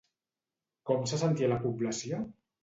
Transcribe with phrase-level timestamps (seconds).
[0.91, 2.25] Com se sentia la població?